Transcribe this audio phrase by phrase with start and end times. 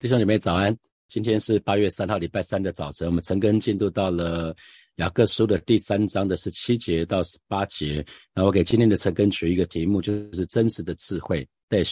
[0.00, 0.76] 弟兄姐妹早安，
[1.08, 4.54] 今天是八月三号，礼拜三的早晨，我们陈根进度到了
[4.98, 8.06] 雅各书的第三章的十七节到十八节。
[8.32, 11.44] 那我给今天的陈根取一个题目，就是真实的智慧。
[11.68, 11.82] 对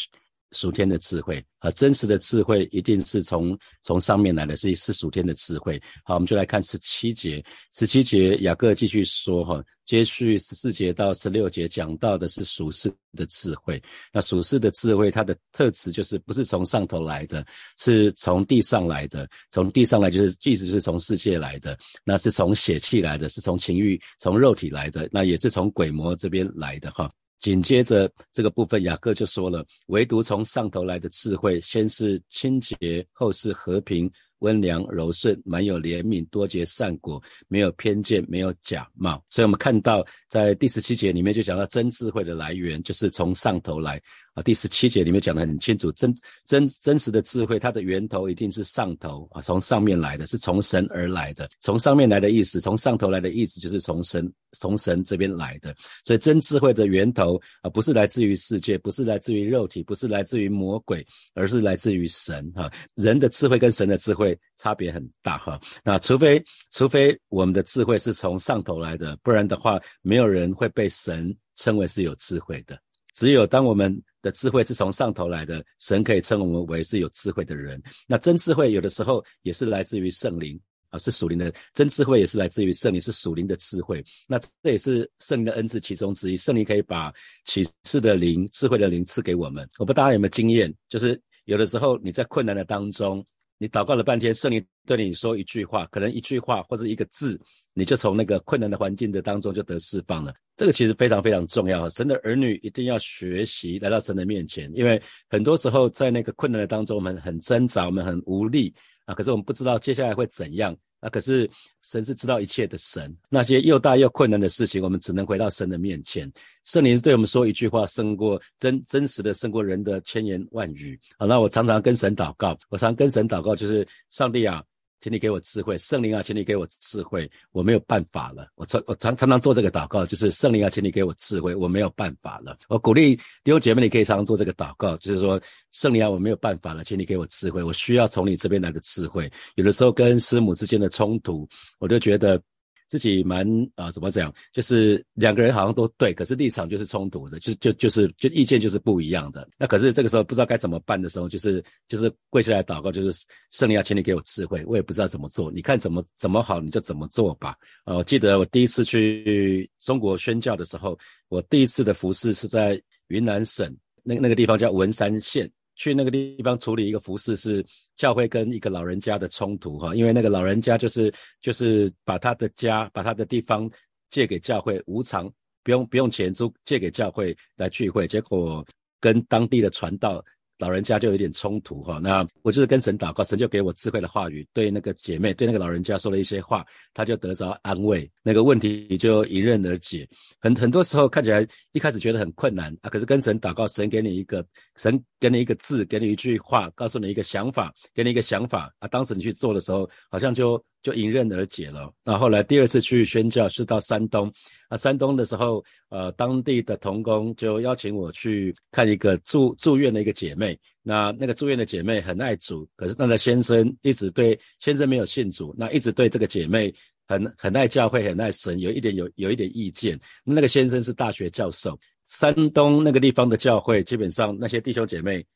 [0.57, 5.81] 属天的智慧啊，真实的智慧一定是从从上面来的，是是属天的智慧。
[6.03, 7.45] 好，我们就来看十七节。
[7.73, 13.81] 十七节雅各继续说哈，接续十四节到十六节讲到的是属世的智慧。
[14.13, 17.45] 那属世的智慧，它的特质就是不是从上头来的，
[17.79, 19.29] 是从地上来的。
[19.51, 27.11] 从地上来就是意思是从世界来的，那是从血气来的，是从情欲、从肉体来的，那也是从鬼魔这边来的哈。
[27.39, 39.23] 紧接着这个部分，雅各就说了：唯独从上头来的智慧，先是清洁，后是和平、温良、柔顺，满有怜悯，多结善果，没有偏见，没有假冒。
[39.29, 44.01] 所以，我们看到在第十七节里面就讲到真智慧的来源，就是从上头来。
[44.37, 46.15] 啊，第十七节里面讲的很清楚，真
[46.45, 51.49] 真真实的智慧，它的源头一定是上头啊，从上面来的，是从神而来的。
[51.59, 55.75] 从上面来的意思，从上头来的意思，就是从神从神这边来的。
[56.05, 62.71] 所以真智慧的源头啊，不是来自于世界，不是来自于肉体，不是来自于魔鬼，而是来自于神哈。
[62.95, 65.59] 人的智慧跟神的智慧差别很大哈。
[65.83, 72.79] 那除非除非我们的智慧是从上头来的，不然的话，没有人会被神称为是有智慧的。
[73.15, 77.81] 只有当我们的智慧是从上头来的，神可以称我们为是有智慧的人。
[78.09, 80.59] 那真智慧有的时候也是来自于圣灵
[80.91, 84.05] 啊，是属灵的真智慧，也是来自于圣灵，是属灵的智慧。
[84.29, 86.37] 那这也是圣灵的恩赐其中之一。
[86.37, 87.13] 圣灵可以把
[87.45, 89.69] 启示的灵、智慧的灵赐给我们。
[89.79, 93.25] 我不知道大家有没有经验，就是有的时候你在困难的当中。
[93.59, 97.41] 你祷告了半天，圣灵对你说一句话，可能一句话或者一个字，
[97.73, 100.35] 你就从那个困难的环境的当中就得释放了。
[100.57, 101.89] 这个其实非常非常重要。
[101.91, 108.75] 神的儿女一定要学习来到神的面前，因为很多时候在那个困难的当中，我们很挣扎，我们很无力
[109.07, 109.15] 啊。
[109.15, 110.77] 可是我们不知道接下来会怎样。
[111.07, 111.49] 那可是
[111.83, 116.29] 神是知道一切的神，那些又大又困难的事情，我们只能回到神的面前。
[116.65, 120.99] 圣灵对我们说一句话，胜过真真实的胜过人的千言万语。
[121.17, 124.65] 好，那我常常跟神祷告，我常跟神祷告，就是上帝啊。
[125.01, 128.49] 请你给我智慧，圣灵啊，请你给我智慧，我没有办法了。
[128.55, 132.57] 我常我常常常做这个祷告，就是圣灵啊，请你给我智慧，我没有办法了。
[132.69, 133.15] 我鼓励
[133.45, 135.41] 弟兄姐妹，你可以常常做这个祷告，就是说
[135.71, 139.31] 圣灵啊，我没有办法了，请你给我智慧，我需要从你这边来的智慧。
[139.55, 141.49] 有的时候跟师母之间的冲突，
[141.79, 142.41] 我就觉得。
[142.89, 144.33] 自己蛮啊，怎么讲？
[144.53, 149.49] 就是两个人好像都对，可是立场就是冲突的，就就就是就意见就是不一样的。
[149.59, 157.57] 那可是这个时候不知道该怎么办的时候，就是就是跪下来祷告，就是圣灵啊，请你给我智慧，我也不知道怎么做，你看怎么怎么好你就怎么做吧。
[157.85, 160.99] 呃，我记得我第一次去中国宣教的时候，
[161.29, 165.51] 我第一次的服饰是在云南省那那个地方叫文山县。
[165.77, 167.65] 去那个地方处理一个服饰，是
[167.95, 173.71] 教会跟一个老人家的冲突哈，因为那个老人家就是就是把他的家把他的地方
[174.11, 175.31] 借给教会无偿
[175.63, 178.67] 不用不用钱租借给教会来聚会，结果
[179.01, 180.25] 跟当地的传道。
[180.59, 190.09] 老人家就有点冲突哈，那我就是跟神祷告，神就给我智慧的话语，对那个姐妹，对那个老人家说了一些话，他就得着安慰，那个问题就迎刃而解。
[190.41, 194.45] 很很多时候看起来一开始觉得很困难啊，可是跟神祷告，神给你一个，
[194.77, 200.63] 神给你一个字，给你一句话，告诉你一个想法，给你一个想法啊，当时你去做的时候，好像就。
[200.87, 201.93] 就迎刃而解了。
[202.05, 204.33] 那后来第二次去宣教是到山东，
[204.69, 210.57] 啊，山东的时候，呃，当地的童工就邀请我去看一个住住院的一个姐妹。
[210.85, 216.73] 那那个住院的姐妹很爱主，可是那个先生一直对先生没有信主，那一直对这个姐妹
[217.09, 219.99] 很很爱教会，很爱神，有一点有有一点意见。
[220.23, 225.27] 那个先生是大学教授，山东那个地方的教会基本上那些弟兄姐妹，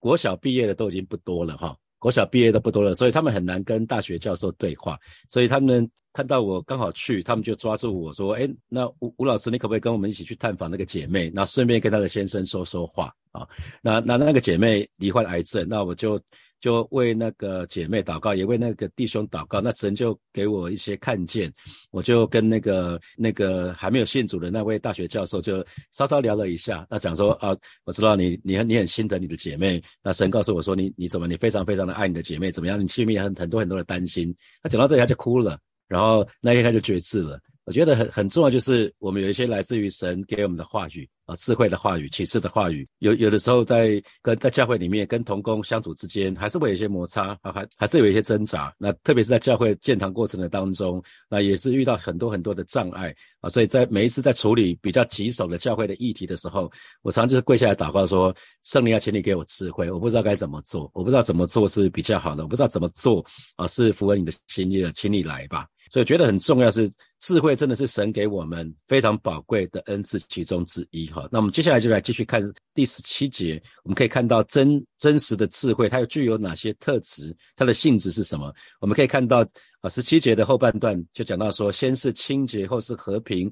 [0.00, 1.76] 国小毕业的都已经不多了哈。
[1.98, 4.98] 国小毕业的不多了，所以他们很难跟大学教授对话。
[5.28, 11.30] 所以他们看到我刚好去，他们就抓住我说：“哎，那吴吴老师，你可不可以跟我们一起去探访那个姐妹？
[11.34, 13.46] 那顺便跟她的先生说说话啊？
[13.82, 16.20] 那那那个姐妹罹患癌症，那我就。”
[16.60, 19.60] 就为那个姐妹祷告，也为那个弟兄祷告。
[19.60, 21.52] 那神就给我一些看见，
[21.90, 26.86] 我就跟那个那个还没有信主的那位大学教授就稍稍聊了一下。
[26.90, 29.82] 那讲说啊，我知道你你很你很心疼你的姐妹。
[30.02, 32.82] 那神告诉我说，你你怎么你非常非常的爱你的姐妹，怎么样？
[32.82, 34.34] 你心里很很多很多的担心。
[34.62, 35.58] 他讲到这里他就哭了，
[35.88, 37.38] 然后那一天他就绝志了。
[37.64, 48.72] 我觉得很很重要，就是我们有一些来自于神给我们的话语，啊，智慧的话语，启示的话语，有有的时候在跟在教会里面跟同工相处之间，还是会有一些摩擦啊，还还是有一些挣扎。
[48.78, 53.50] 那特别是在教会建堂过程的当中，那也是遇到很多很多的障碍啊。
[53.50, 56.70] 所以在每一次在处理比较棘手的教会的议题的时候，
[57.02, 63.24] 我常常就是跪下来祷告说：圣灵要请你给我智慧，我不知道该怎么做，我不知道怎么做是比较好的，我不知道怎么做
[63.56, 65.66] 啊是符合你的心意的，请你来吧。
[65.90, 66.90] 所以觉得很重要是
[67.20, 71.28] 智慧，真的是神给我们非常宝贵的恩赐其中之一哈。
[71.30, 72.42] 那我们接下来就来继续看
[72.74, 77.34] 第十七节，我们可以看到真真实的智慧，它又具有哪些特质？
[77.54, 78.52] 它的性质是什么？
[78.80, 79.46] 我们可以看到
[79.80, 83.50] 啊，十七节的后半段就讲到说，先是清洁，后是和平。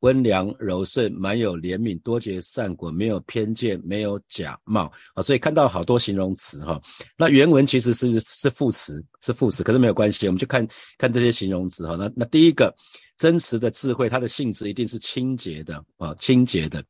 [0.00, 5.22] 温良柔顺，蛮有怜悯，多结善果，没有偏见，没有假冒啊！
[5.22, 6.80] 所以看到好多形容词哈。
[7.16, 10.66] 那原文其实是是副词，是副词，可是没有关系，我们就看
[10.98, 11.96] 看这些形容词哈。
[11.96, 12.74] 那那第一个，
[13.16, 16.84] 真实的智慧，它的性质一定是清洁的啊，清洁的。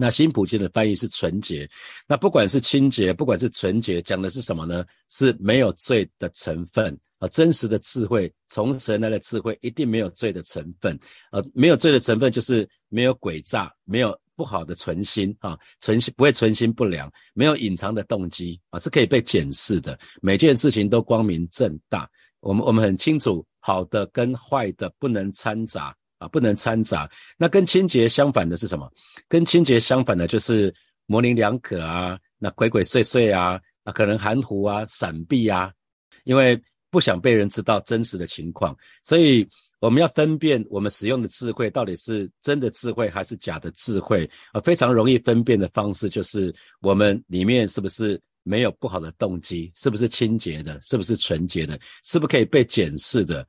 [0.00, 1.68] 那新普京的翻译是纯洁。
[2.06, 4.84] 那不管是清洁，不管是纯洁，讲的是什么呢？
[5.08, 6.96] 是没有罪的成分。
[7.18, 10.96] 啊，真实的智慧，从神来的智慧，一定没有罪的成分。
[11.32, 19.98] 呃，没有罪的成分，就是没有诡诈，没有不好的存心啊，存心不会存心不良，没有隐藏的动机啊，是可以被检视的。
[20.22, 22.08] 每件事情都光明正大。
[22.38, 27.10] 我们我们很清楚，好的跟坏的不能掺杂啊，不能掺杂。
[27.36, 28.90] 那跟清洁相反的是什么？
[29.28, 30.74] 跟清洁相反的就是
[31.06, 35.72] 模棱两可啊，那鬼鬼祟祟啊，啊，可能含糊啊，闪避啊，
[36.24, 36.60] 因为。
[36.90, 39.46] 不想被人知道真实的情况，所以
[39.78, 44.60] 我们要分辨我们使用的智慧到底是真的智慧还是假的智慧啊。
[44.62, 46.50] 非常容易分辨的方式就是
[46.80, 53.46] 我们里面是不是没有不好的动机，是不是清洁的，是不是纯洁的，是不是可以被检视的，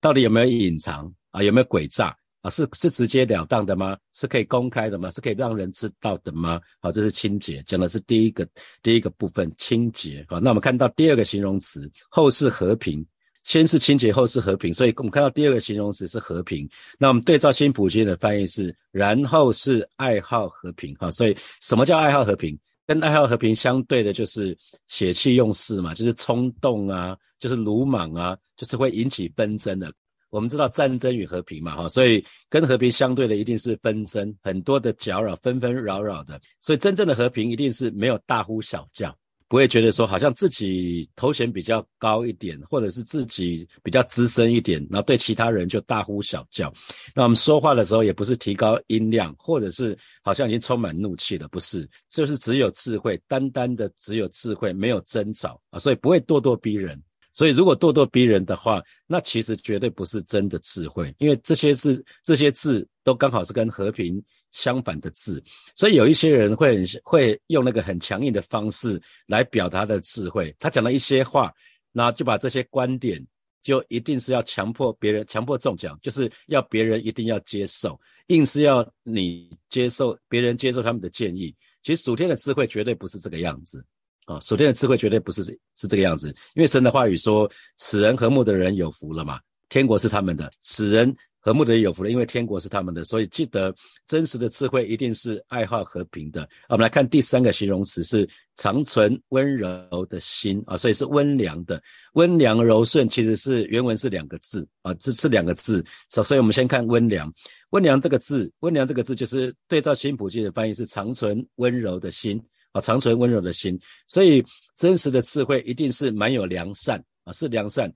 [0.00, 2.16] 到底有没有隐藏啊，有没有诡诈。
[2.40, 3.98] 啊，是是直截了当的吗？
[4.12, 5.10] 是可以公开的吗？
[5.10, 6.60] 是可以让人知道的吗？
[6.78, 8.46] 好，这是清洁，讲的是第一个
[8.80, 10.24] 第一个部分，清洁。
[10.28, 13.04] 好，那我们看到第二个形容词，后是和平，
[13.42, 16.66] 先是清洁，后是和平，所以我们看到第二个形容词是和平。
[16.96, 20.94] 那我们对照新普京的翻译是，然后是爱好和平。
[20.94, 22.56] 哈，所以什么叫爱好和平？
[22.86, 29.92] 跟爱好和平相对的就是血气用事嘛，就是冲动啊，就是鲁莽啊，就是会引起纷争的。
[30.30, 36.40] 我们知道战争与和平嘛，哈，所以跟和平相对的一定是纷争，很多的搅扰，纷纷扰扰的。
[36.60, 39.16] 所以真正的和平一定是没有大呼小叫，
[39.48, 46.70] 不会觉得说好像自己头衔比较高一点，或者是自己比较资深一点，然后对其他人就大呼小叫。
[47.14, 57.02] 那我们说话的时候也不是提高音量，或者是好像已经充满怒气了，不是，就是只有智慧，单单的只有智慧，没有争吵啊，所以不会咄咄逼人。
[57.38, 64.20] 所以，如果咄咄逼人的话，那其实绝对不是真的智慧，因为这些字，这些字都刚好是跟和平
[64.50, 65.40] 相反的字。
[65.76, 70.52] 所以，有一些人会很会用那个很强硬的方式来表达的智慧。
[70.58, 71.54] 他讲了一些话，
[71.92, 73.24] 那就把这些观点，
[73.62, 77.96] 就一定是要强迫别人，强迫中奖，就是要别人一定要接受，
[78.26, 81.54] 硬是要你接受别人接受他们的建议。
[81.84, 83.86] 其实，属天的智慧绝对不是这个样子。
[84.28, 85.42] 啊，属天的智慧绝对不是
[85.74, 89.40] 是这个样子，因为神的话语说，使人和睦的人有福了嘛，
[89.70, 93.02] 天国是他们的；使人和睦的人有福了，因为天国是他们的。
[93.04, 93.74] 所以记得，
[94.06, 96.46] 真实的智慧一定是爱好和平的。
[96.68, 101.82] 我们来看第三个形容词是长存温柔的心啊，所以是温良的，
[102.12, 105.82] 温良柔顺其实是原文是两个字啊，这是两个字。
[106.10, 107.32] 所以我们先看温良，
[107.70, 112.38] 温良这个字，温良这个字就是对照新普济的翻译是长存温柔的心。
[112.72, 114.44] 啊，长存温柔的心，所以
[114.76, 117.90] 真实的智慧一定是蛮有良善啊，是良善，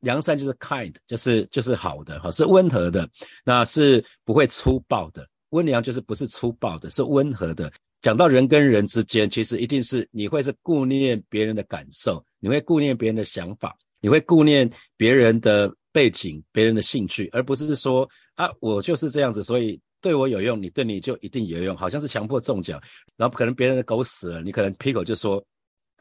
[0.00, 3.08] 良善就是 kind，就是就是好的哈，是温和的，
[3.44, 5.28] 那是不会粗暴的。
[5.50, 7.72] 温良就是不是粗暴的，是温和的。
[8.00, 19.80] 讲到人跟人之间，其实一定是你会是顾念别人的感受，你会顾念别人的想法，你会顾念别人的背景、别人的兴趣，而不是说啊，我就是这样子，所以。
[20.00, 22.80] 对我有用，你对你就一定有用，好像是强迫中奖，
[23.16, 25.44] 然后可能别人的狗死了，你可能劈口就说，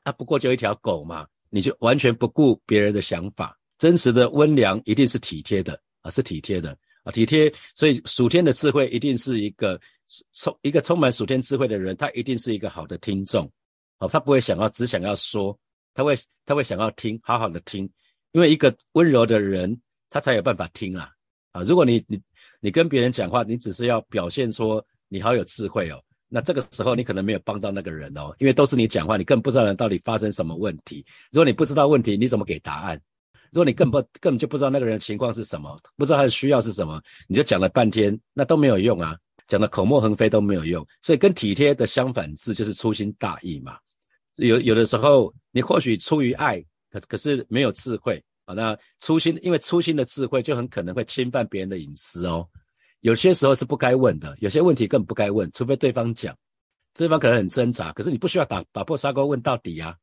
[0.03, 3.57] 啊，不过就一条狗嘛，你就完全不顾别人的想法。
[3.77, 7.53] 真实的温良一定是体贴的啊，是体贴的啊，体贴。
[7.75, 9.79] 所以属天的智慧一定是一个
[10.33, 13.51] 充一个充满属天智慧的人，他一定是一个好的听众，
[13.99, 15.57] 哦，他不会想要只想要说，
[15.93, 17.89] 他会他会想要听，好好的听，
[18.31, 21.11] 因为一个温柔的人，他才有办法听啊。
[21.51, 22.19] 啊，如果你你
[22.59, 31.05] 你跟别人讲话，你只是要表现说你好有智慧哦，那这个时候你可能没有帮到那个人哦，因为都是你讲话，你更不知道人到底发生什么问题。
[31.31, 32.99] 如果你不知道问题，你怎么给答案？
[33.51, 39.17] 如果你根本根本就不知道那个人情况是什么，不知道他的需要是什么，你就讲了半天，那都没有用啊。
[39.47, 40.85] 讲的口沫横飞都没有用。
[41.01, 43.77] 所以跟体贴的相反字就是粗心大意嘛。
[44.35, 46.61] 有有的时候你或许出于爱，
[46.91, 48.55] 可可是没有智慧啊。
[48.55, 52.49] 那粗心，因为粗心的智慧就很可能会侵犯别人的隐私哦。
[53.01, 56.35] 有些时候是不该问的，有些问题根本不该问，除非对方讲，
[56.95, 59.95] 对方可能很挣扎，可是你不需要打打破砂锅问到底啊。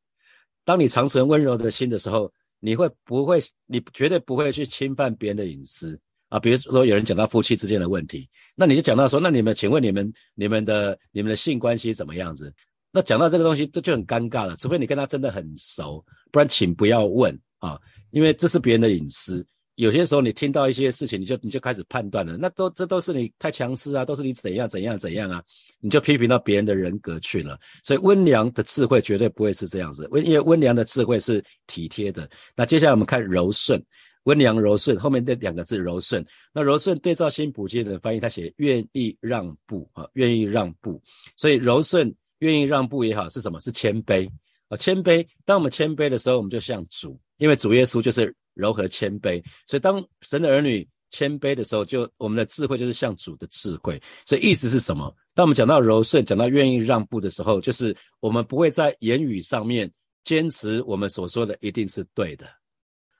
[0.63, 3.39] 当你长存温柔的心的时候，你会不会？
[3.67, 5.99] 你绝对不会去侵犯别人的隐私
[6.29, 6.39] 啊。
[6.39, 12.51] 比如说有人讲到夫妻之间的问题，那你就讲到说，那你们请问你们你们的你们的性关系怎么样子？
[12.91, 14.55] 那讲到这个东西，这就很尴尬了。
[14.55, 17.79] 除非你跟他真的很熟，不然请不要问啊，
[18.11, 19.45] 因为这是别人的隐私。
[19.75, 25.43] 有些时候你听到一些事情，你就你就开始判断了，那都这都是你太强势啊，都是你怎样怎样怎样啊，
[25.79, 27.59] 你就批评到别人的人格去了。
[27.83, 32.29] 所以温良的智慧绝对不会是这样子，温因为温良的智慧是体贴的。
[32.55, 33.83] 那接下来我们看柔顺，
[34.23, 41.01] 温良柔顺后面这两个字柔顺，那柔顺对照新普京的翻译，他写愿意让步啊，愿意让步，
[41.35, 42.15] 所以柔顺。
[42.39, 43.57] 愿意让步也好，是什么？
[43.61, 44.29] 是谦卑
[44.67, 44.75] 啊！
[44.75, 45.25] 谦卑。
[45.45, 49.43] 当我们谦卑的时候，我们就像主，因为主耶稣就是柔和谦卑。
[49.67, 54.01] 所以，当神的儿女谦卑的时候，就我们的智慧就是像主的智慧。
[54.25, 55.15] 所以，意思是什么？
[55.33, 59.91] 当我们讲到柔顺，讲到愿意让步的时候，就是我们不会在言语上面
[60.23, 62.47] 坚持我们所说的一定是对的，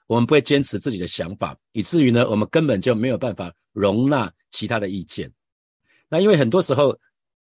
[0.08, 5.32] 我们不会坚持自己的想法，以至于呢，我们根本就没有办法容纳其他的意见。
[6.10, 6.98] 那因为很多时候。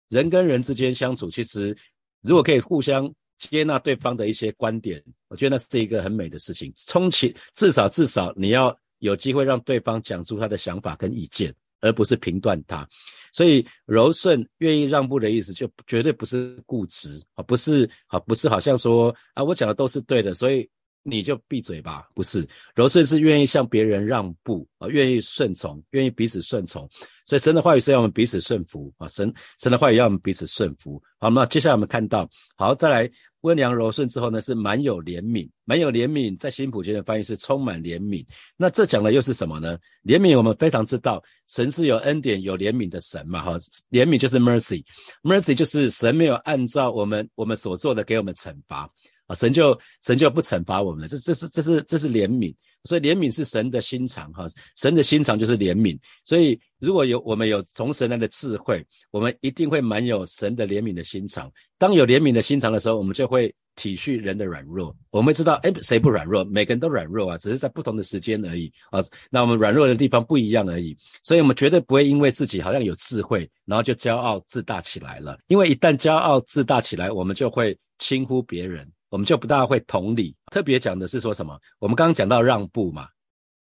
[0.07, 1.75] 人跟人之间相处，其实
[2.21, 6.71] 如果可以互相接纳对方的一些观点，我觉得那是一个很美的事情。
[6.87, 12.87] 充其至少至少你要有机会让对方讲出他的想法跟意见，而不是评断他。
[13.31, 20.69] 所以柔顺、愿意让步的意思，就绝对不是固执啊，不是啊，不是好像说啊，我讲的都是对的，所以。
[21.07, 26.89] 你就闭嘴吧，不是柔顺是愿意向别人让步啊，愿意顺从，愿意彼此顺从。
[27.27, 29.31] 所以神的话语是要我们彼此顺服啊，神
[29.61, 30.99] 神的话语要我们彼此顺服。
[31.19, 33.07] 好，那接下来我们看到，好，再来
[33.41, 38.25] 温良柔顺之后呢，是蛮有怜悯，蛮有怜悯，在新普京的翻译是充满怜悯。
[38.57, 39.77] 那这讲的又是什么呢？
[40.03, 43.59] 怜悯我们非常知道，神是有恩典、有怜悯的神嘛，哈，
[43.91, 48.89] 怜悯就是 mercy，mercy 就是神没有按照我们我们所做的给我们惩罚。
[49.27, 52.53] 啊，神就神就不惩罚我们了，这这是这是这是怜悯，
[52.83, 61.51] 所以怜悯是神的心肠哈，神的心肠就是怜悯，所以如果有我们有从神来的智慧，我们一定会满有神的怜悯的心肠。
[61.77, 66.43] 当有怜悯的心肠的时候，我们就会体恤人的软弱，我们会知道，哎，谁不软弱？
[66.45, 69.03] 每个人都软弱啊，只是在不同的时间而已啊。
[69.29, 75.39] 那我们软弱的地方不一样而已，所以我们绝对不会因为自己好像有智慧，然后就骄傲自大起来了。
[75.47, 78.89] 因为一旦骄傲自大起来，我们就会轻忽别人。
[79.15, 81.57] 我们就不大会同理，特别讲的是说什么？
[81.79, 83.07] 我们刚刚讲到让步嘛，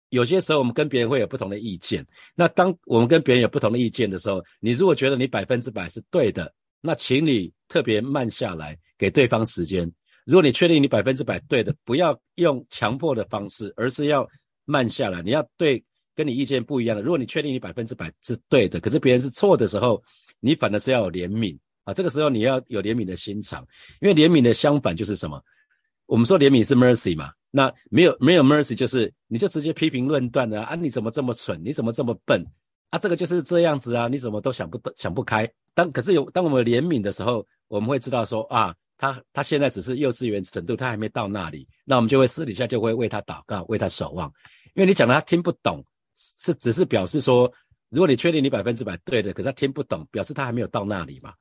[0.09, 2.03] 有些时候我们跟别人会有不同的意见。
[2.35, 9.93] 那当我们跟别人有不同的意见的时候，你如果觉得你百分之百是对的，那请你特别慢下来，给对方时间。
[10.25, 14.27] 如果你确定你百分之百对的，不要用强迫的方式，而是要
[14.65, 15.21] 慢下来。
[15.21, 15.85] 你要对
[16.15, 20.03] 跟你意见不一样的，如果你确定你百分之百是对的，可是别人是错的时候，
[20.41, 21.59] 你反而是要有怜悯。
[21.85, 23.67] 啊，这个时候你要有怜悯的心肠，
[24.01, 25.41] 因为怜悯的相反就是什么？
[26.07, 31.59] 我们说怜悯是 mercy 嘛，那没有没有 mercy 就是你就直接批评论断的啊，你怎么这么蠢？
[31.65, 32.45] 你怎么这么笨？
[32.91, 35.51] 啊，这个就是这样子啊，你怎么都想不想不开？
[35.75, 44.31] 当可是有当我们怜悯的时候，我们会知道说啊，他他现在只是幼稚园程度，他还没到那里，那我们就会私底下就会为他祷告，为他守望，
[44.75, 45.83] 因为你讲的他听不懂，
[46.15, 47.51] 是只是表示说，
[47.89, 51.33] 如果你确定你百分之百对的，可是他听不懂，表示他还没有到那里嘛。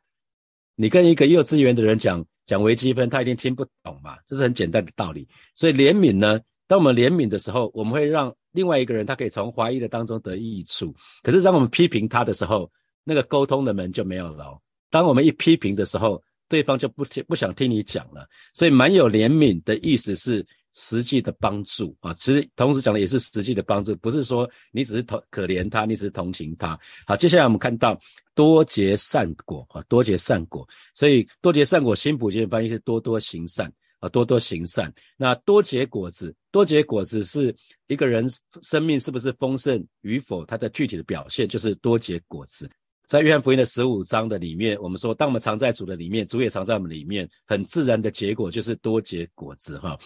[0.76, 5.28] 你跟一个幼稚园的人讲讲微积分，他一定听不懂嘛，这是很简单的道理。
[5.56, 10.94] 所以怜悯呢，当我们怜悯的时候，我们会让另外一个人他可以从怀疑的当中得益处。
[11.22, 12.72] 可是当我们批评他的时候，
[13.04, 14.60] 那个沟通的门就没有了。
[14.90, 18.28] 当我们一批评的时候，对方就不听不想听你讲了。
[18.54, 20.46] 所以蛮有怜悯的意思是。
[20.74, 26.80] 实际的帮助啊，其实同时讲的也是实际的帮助，不是说你只是同可怜他，你只是同情他。
[27.06, 28.00] 好，接下来我们看到
[28.34, 34.94] 多结善果啊，多结善果，所以多结善果，新普京翻译是多多行善啊，多多行善。
[35.16, 37.56] 那多结果子，多结果子是
[37.88, 38.30] 一个人
[38.62, 42.70] 生命是不是丰盛与否，它的具体的表现就是多结果子。
[43.06, 50.00] 在约翰福音的十五章的里面，我们说，当我们藏在主的里面，主也藏在我们里面，很自然的结果就是多结果子哈。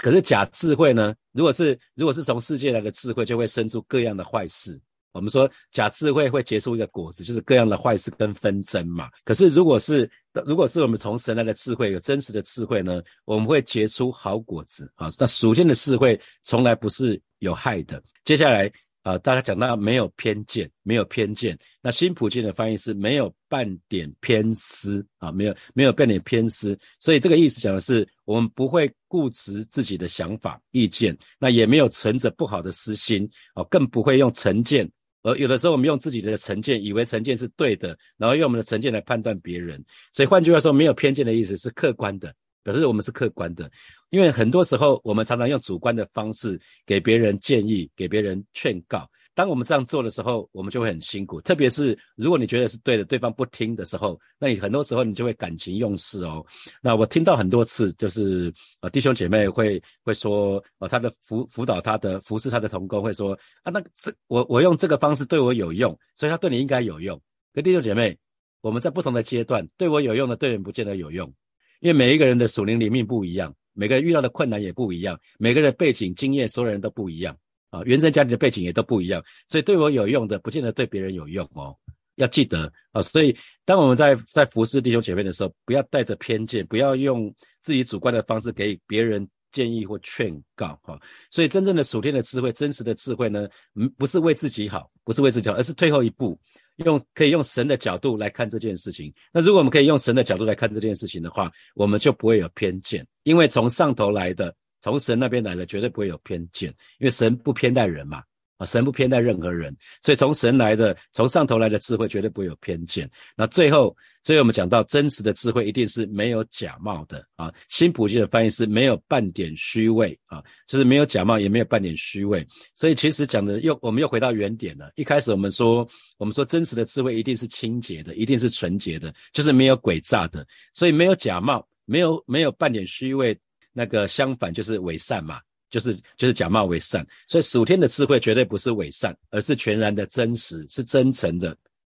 [0.00, 1.14] 可是假智慧呢？
[1.32, 4.80] 如果是如果是从世界来的智慧，就会生出各样的坏事。
[5.12, 9.08] 我们说假智慧会结出一个果子，就是各样的坏事跟纷争嘛。
[9.24, 10.08] 可是如果是
[10.46, 15.10] 如果是我们从神来的智慧，有真实的智慧呢，我们会结出好果子啊。
[15.18, 18.00] 那属天的智慧从来不是有害的。
[18.24, 21.58] 接下来啊，大家讲到没有偏见，没有偏见。
[21.82, 26.78] 那新普京的翻译是没有半点偏私啊，没有没有半点偏私。
[26.98, 34.90] 所以这个意思讲的是，我们不会固执自己的想法意见，那也没有存着不好的私心哦，更不会用成见。
[35.22, 39.82] 而有的时候我们用自己的成见，以为成见是对的，然后用我们的成见来判断别人。
[40.12, 42.34] 所以换句话说，没有偏见的意思是客观的。
[42.62, 43.70] 表示我们是客观的，
[44.10, 49.08] 因为很多时候我们常常用主观的方式给别人建议、给别人劝告。
[49.32, 51.40] 当我们这样做的时候，我们就会很辛苦。
[51.40, 56.44] 特别是如果你觉得是对的，对方不听的时候，那你很多时候你就会感情用事哦。
[56.82, 67.18] 那我听到很多次，就是呃弟兄姐妹会会说，呃他的辅辅导他的服侍他的同工会说啊，那这我我用这个方式对我有用，所以他对你应该有用。
[67.54, 68.18] 可弟兄姐妹，
[68.60, 71.32] 我们在不同的阶段，对我有用的，对人不见得有用。
[71.80, 77.36] 因为每一个人的属灵灵命不一样，每个人遇到的困难也不一样，每个人的背景经验，所有人都不一样
[77.70, 81.76] 啊，原生家庭的背景也都不一样，所以对我有用的，不见得对别人有用哦。
[82.16, 83.34] 要记得啊，所以
[83.64, 91.00] 当我们在在服侍弟兄姐妹的时候，不要带着偏见，不要用自己主观的方式给别人建议或劝告哈。
[91.30, 96.38] 所以真正的属天的智慧，真实的智慧呢，嗯，不是为自己好，不是为自己好，而是退后一步。
[96.84, 99.12] 用可以用神的角度来看这件事情。
[99.32, 108.22] 那如果我们可以用神的角度来看这件事情的话，我们就不会有偏见，因为从上头来的，从神那边来的，绝对不会有偏见，因为神不偏待人嘛。
[108.60, 113.10] 啊，神不偏待任何人，所以从神来的，从上头来的智慧绝对不会有偏见。
[113.34, 117.50] 那最后，最后我们讲到真实的智慧一定是没有假冒的啊。
[117.70, 122.46] 新普京的翻译是没有半点虚伪啊，就是没有假冒，也没有半点虚伪。
[122.74, 124.92] 所以其实讲的又我们又回到原点了。
[124.94, 125.88] 一开始我们说，
[126.18, 133.34] 我们说真实的智慧一定是清洁的，一定是纯洁的，就是没有诡诈的，所以没有假冒，没有没有半点虚伪。
[133.72, 135.40] 那个相反就是伪善嘛。
[135.70, 141.56] 就是就是假冒为善，所以属天的智慧绝对不是伪善，而是全然的真实，是真诚的。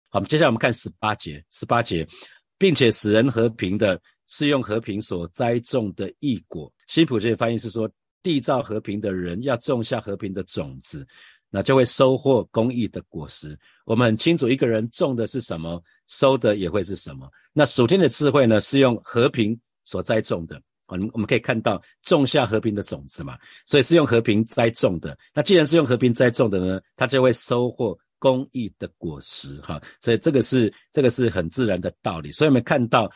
[0.10, 2.08] 好，接下来我们看十八节，十八节，
[2.58, 6.72] 并且使人和平的，是用和平所栽种的异果。
[6.88, 7.90] 新普世翻译是说，
[8.22, 11.06] 缔造和平的人要种下和平的种子，
[11.50, 13.58] 那就会收获公益的果实。
[13.86, 17.28] 我们很清楚，一个人种的是什么，收的也会是什么。
[17.52, 20.62] 那属天的智慧呢，是用和平所栽种的。
[20.88, 25.18] 我们我们可以看到种下和平的种子嘛，所以是用和平栽种的。
[25.34, 29.82] 那既然是用和平栽种的呢，它就会收获公益的果实哈。
[30.02, 32.32] 所以这个是这个是很自然的道理。
[32.32, 33.12] 所以我们看到，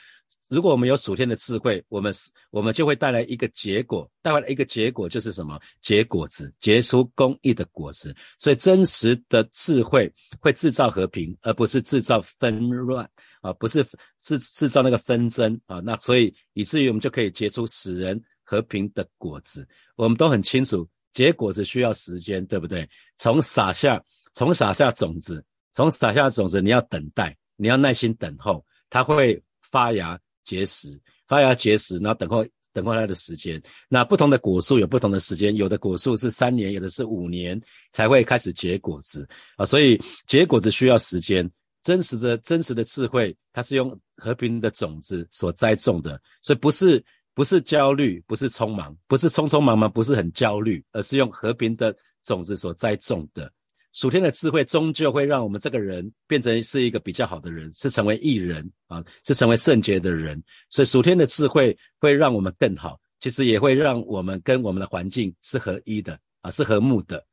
[0.49, 2.13] 如果我们有属天的智慧，我们
[2.51, 5.60] 我们就会带来一个结果，带来一个结果就是什么？
[5.81, 8.15] 结果子，结出公益的果子。
[8.38, 13.10] 所以真实的智慧会制造和平，而不是制造纷乱。
[13.41, 13.86] 啊，不是
[14.19, 19.65] 制制造那个纷争啊，那所以以至于我们就可以结出使人和平的果子。
[19.95, 22.89] 我们都很清楚，结果子需要时间，对不对？
[23.17, 30.88] 从撒下，从撒下种子，从撒下种子，你要等待，你要耐心等候，它会发芽结实，
[31.27, 33.62] 发芽结实，然后等候等候它的时间。
[33.89, 37.60] 那不同的果树有不同的时间，有的果树是三年，有的是五年
[37.91, 41.49] 才会开始结果子啊，所以结果子需要时间。
[41.83, 53.49] 真实的真实的智慧，它是用和平的种子所栽种的，所以不是不是焦虑，不是匆忙，不是匆匆忙忙，不是很焦虑，而是用和平的种子所栽种的。
[53.93, 60.41] 属天的智慧终究会让我们这个人变成是一个比较好的人，是成为艺人啊，是成为圣洁的人。
[60.69, 67.26] 所以属天的智慧会让我们更好，其实也会让我们跟我们的环境是合一的啊，是和睦的。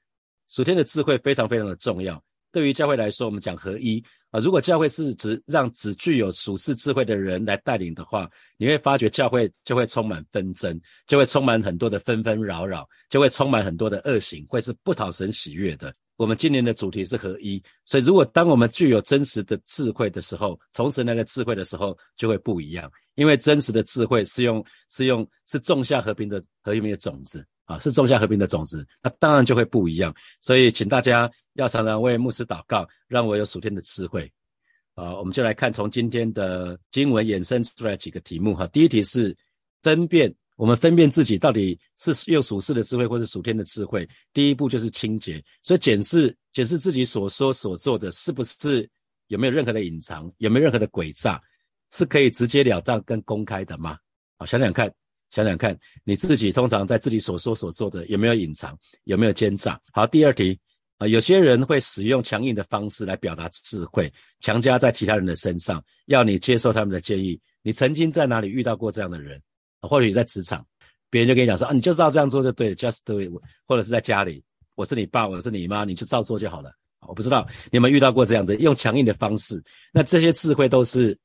[0.48, 2.22] 属天的智慧非常非常的重要。
[2.50, 4.38] 对于教会来说，我们讲合一啊。
[4.38, 15.92] 如果教会是只让只具有属世智慧的人来带领的话，你会发觉教会就会充满纷争，就会充满很多的纷纷扰扰，就会充满很多的恶行，会是不讨神喜悦的。
[16.16, 22.90] 我们今年的主题是合一，所以如果当我们具有真实的智慧的时候，从神来的智慧的时候，就会不一样。
[23.14, 27.46] 因为真实的智慧是用是用是种下和平的和平的种子。
[27.66, 30.14] 啊，是种下和平的种子，那当然就会不一样。
[30.38, 34.30] 所以，请大家要常常为牧师祷告，让我有属天的智慧。
[34.94, 38.66] 啊，我们就来看从今天的经文衍生出来几个题目哈。
[38.66, 39.34] 第一题是
[39.82, 44.08] 分辨，我们分辨自己到底是用属世的智慧或是属天的智慧。
[44.32, 48.88] 第一步就是清洁，所以检视检视自己所说所做的是不是
[49.28, 51.40] 有没有任何的隐藏，有没有任何的诡诈，
[51.92, 53.98] 是可以直截了当跟公开的吗？
[54.38, 54.92] 好，想想看。
[55.30, 59.80] 想想看，你自己通常在自己所说所做的有没有隐藏，有没有奸诈？
[59.92, 60.56] 好，第二题
[60.98, 67.40] 啊，有些人会使用强硬的方式来表达智慧，强加在其他人的身上，要你接受他们的建议。
[67.62, 69.42] 你曾经在哪里遇到过这样的人？
[69.86, 70.64] 或者你在职场，
[71.10, 73.30] 别人就跟你讲说啊，你就知道这样做就对了，just do it，
[73.66, 74.42] 或者是在家里
[74.74, 76.72] 我是你爸，我是你妈，你就照做就好了。
[77.06, 81.16] 我不知道你有没有遇到过这样子用强硬的方式，那这些智慧都是，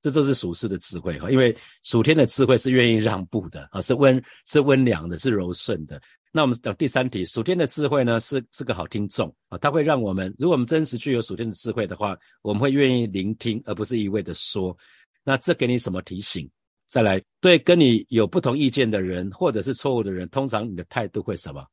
[0.00, 6.00] 这都是属世的智慧哈，因为属天的智慧是愿意让步的啊，是温是温良的，是柔顺的。
[6.32, 14.76] 那我们讲第三题，属天的智慧呢是是个好听众啊，它会让我们，如果我们真实具有属天的智慧的话，我们会愿意聆听，而不是一味的说。
[15.24, 16.48] 那这给你什么提醒？
[16.88, 21.66] 再来，对跟你有不同意见的人，或者是错误的人，通常你的态度会什么？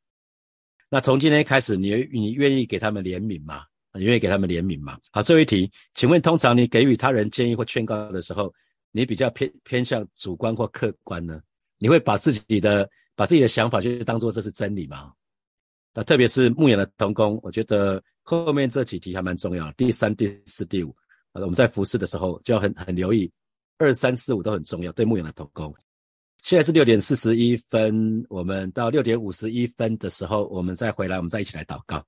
[0.90, 3.64] 那从今天开始，你你愿意给他们怜悯吗？
[3.94, 4.98] 你愿意给他们怜悯吗？
[5.12, 8.52] 好，最后一题，请问通常你给予他人建议或劝告的时候，
[8.92, 11.40] 你比较偏偏向主观或客观呢？
[11.78, 15.14] 你会把自己的把自己的想法就当做这是真理吗？
[15.94, 19.74] 那特别是牧养的童工，我觉得后面这几题还蛮重要的。
[19.74, 20.96] 第三、第四、第五，
[21.34, 23.32] 我们在服侍的时候就要很很留意。
[23.84, 25.76] 二三四五都很重要，对牧羊的投工。
[26.42, 32.02] 现在是六点四十一分，我们到六点五十一分的时候，我们再回来，我们再一起来祷告。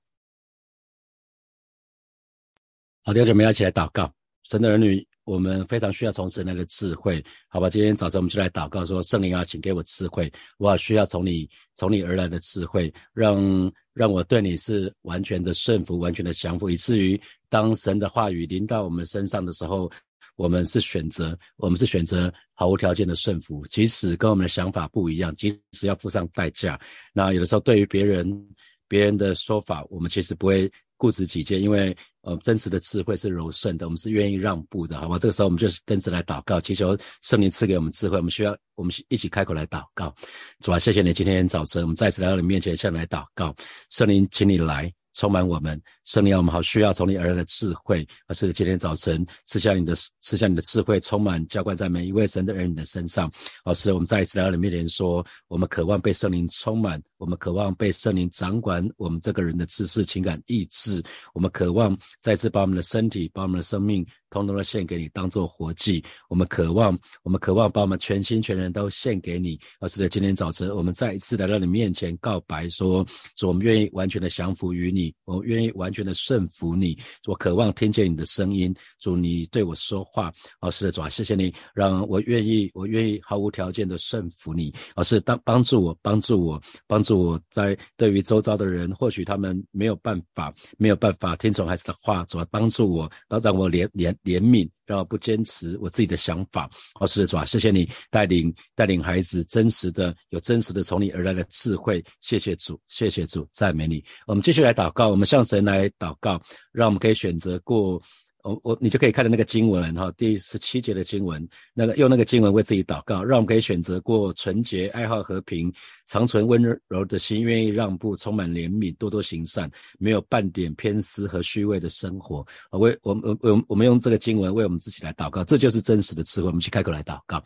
[3.02, 4.10] 好，弟兄姐妹，一起来祷告。
[4.42, 7.68] 神的儿女，我们非常需要从神来的智慧，好吧？
[7.68, 19.90] 今天早上我们就来祷告，说圣灵啊，请给我智慧，我需要从你从你而来的智慧，让让我对你是完全的顺服，完全的降服，以至于当神的话语临到我们身上的时候。
[20.36, 26.78] 我们是选择，我们是选择毫无条件的顺服，即使跟我们的想法不一样，即使要付上代价。
[27.12, 28.48] 那有的时候对于别人，
[28.86, 35.18] 别人的说法，我们其实不会固执己见，因为呃，真实的智慧是柔顺的，我们是愿意让步的，好吧？
[35.18, 38.16] 这个时候我们就跟着来祷告，祈求圣灵赐给我们智慧。
[38.16, 40.14] 我们需要，我们一起开口来祷告，
[40.60, 43.54] 主啊，谢谢你今天早晨，我们再次来到你面前向你来祷告，
[43.90, 44.92] 圣灵，请你来。
[45.16, 53.32] 充满我们，圣灵，我们好需要从你而来的智慧，而是今天早晨赐下你的赐下你的智慧，充满浇灌在每一位神的儿女的身上。
[53.64, 61.02] 老师，我们再一次来到你面前说，我们渴望被圣灵充满，我们渴望被圣灵掌管我们这个人的知识、情感、意志，
[61.32, 64.06] 我们渴望再次把我们的身体、把我们的生命。
[64.28, 66.04] 通通的献给你，当做活祭。
[66.28, 69.58] 我们渴望，我们渴望把我们全心全人都献给你。
[69.78, 76.96] 而是在今天早晨，我们再一次来到你面前告白，说：主，我们愿意完全的降服于你，我愿意完全的顺服你。
[77.26, 80.32] 我渴望听见你的声音，主，你对我说话。
[80.60, 84.74] 哦，是的，主啊，谢谢你，让我愿意，我愿意毫无条件的顺服你。
[84.94, 94.14] 而是当帮助我，帮助我，帮助我在对于周遭的人，或许他们没有办法，没有办法听从孩子的话，主啊，帮助我，然后让我怜怜。
[94.24, 96.70] 怜悯，让我不坚持我自己的想法。
[97.00, 102.02] 哦，是的，主啊，谢谢你带领带领孩子，真实的有真实的从你而来的智慧。
[102.20, 104.02] 谢谢主，谢谢主，赞美你。
[104.26, 106.40] 我们继续来祷告，我们向神来祷告，
[106.72, 108.00] 让我们可以选择过。
[108.46, 115.72] 我我你就可以看到那个经文哈，第十七节的经文，那个用那个经文为自己祷告，让我们可以选择过纯洁、爱好和平、
[116.06, 122.46] 长存温柔的心，愿意让步、充满怜悯、多多行善，没有半点偏私和虚伪的生活。
[122.70, 126.46] 我为我们我我们用这个经文为我们自己来祷告，这就是真实的智慧。
[126.46, 127.42] 我们去开口来祷告。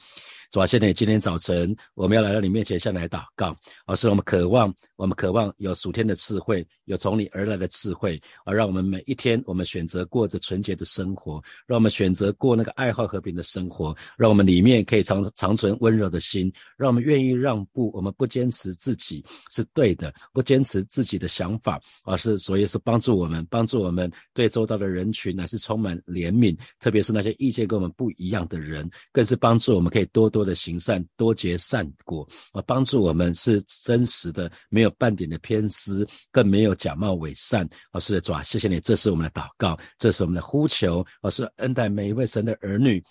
[0.51, 30.41] 主啊，现在今天早晨我们要来到你面前向你来祷告，而是我们渴望，我们渴望有属天的智慧，有从你而来的智慧，而让我们每一天我们选择过着纯洁的生活，让我们选择过那个爱好和平的生活，让我们里面可以长长存温柔的心，让我们愿意让步，我们不坚持自己是对的，不坚持自己的想法，而是所以是帮助我们，帮助我们对周遭的人群乃是充满怜悯，特别是那些意见跟我们不一样的人，更是帮助我们可以多多。
[30.41, 37.69] 的行善，多结善果，啊，帮助我们是真实的，没有半点的偏私，更没有假冒伪善。
[37.91, 43.03] 啊，是的，主啊，谢谢你，这是我们的祷告，这是我们的呼求，而是恩待每一位神的儿女，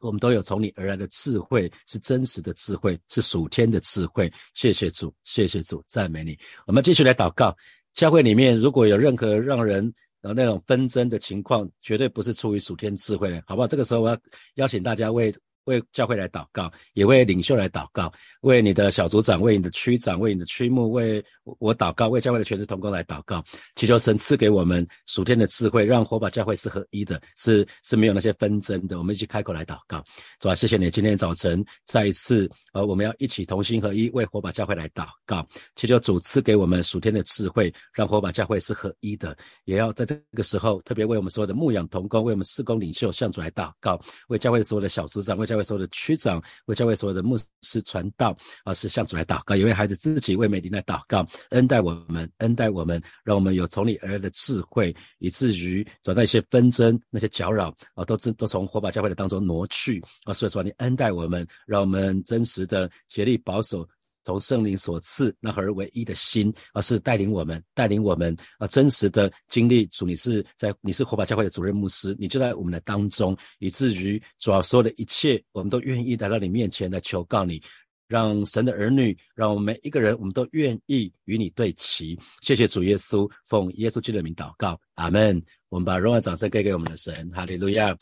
[0.00, 4.32] 我们都有从你而来的智慧，是真实的智慧，是属天的智慧。
[4.54, 6.38] 谢谢主，谢谢主，赞美你。
[6.66, 7.56] 我们继续来祷告，
[7.94, 13.68] 教会里面如果有任何让人那种纷争的情况，绝对不是出于属天智慧的，好不好？
[13.68, 14.18] 这个时候我要
[14.54, 15.34] 邀请大家为。
[15.66, 21.22] 为教会来祷告，也为领袖来祷告，为你的小组长、为你的区长、为你的区牧、为
[21.58, 28.96] 我祷告，为教会的全职同工来祷告，祈求神赐给我们属天的智慧，让火把教会是合一的，是是没有那些纷争的。
[28.96, 30.02] 我们一起开口来祷告，
[30.38, 39.36] 主啊，谢谢你，今天早晨再一次，呃，我们要一起同心合一，为火把教会来祷告，祈求主赐给我们属天的智慧，让火把教会是合一的。
[39.64, 45.55] 也要在这个时候，特别为我们所有的牧养同工，为我们四工领袖向主来祷告，为教会所有的小组长，为教。
[45.56, 60.34] 教会所有的区长，为教会所有的牧师传道，而是向主来祷告；也为孩子自己为美丽来祷告，恩待我们，恩待我们，让我们有从你而来的智慧，以至于找到一些纷争、那些搅扰啊，都都都从火把教会的当中挪去啊。
[60.34, 63.88] 所以说，你恩待我们，让我们真实的竭力保守。
[64.26, 70.04] 从圣灵所赐那合而为一的心，而是带领我们，带领我们啊，真实的经历主。
[70.04, 77.62] 你是在你是火把教会的主任牧师，你就在我们的当中，以至于主要所有的一切，我们都愿意来到你面前来求告你。
[78.08, 82.16] 让神的儿女，让我们每一个人，我们都愿意与你对齐。
[82.40, 85.42] 谢谢主耶稣，奉耶稣基督的名祷告，阿门。
[85.68, 87.96] 我们把荣耀掌声给给我们的神，哈利路亚。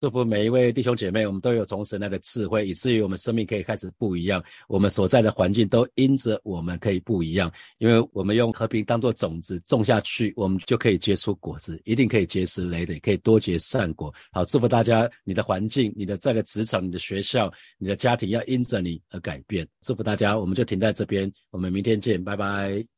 [0.00, 4.42] 祝福每一位弟兄姐妹，我们都有从神来的智慧，以至于我们生命可以开始不一样。
[4.68, 14.12] 我们所在的环境都因着我们可以不一样，因为我们用和平当做种子种下去，我们就可以结出果子，一定可以结实累累，可以多结善果。
[14.30, 19.66] 好，祝福大家，你的环境、你的在的职场、你的学校、你的家庭要因着你而改变。
[19.82, 22.95] 祝福大家，我们就停在这边，我们明天见，拜拜。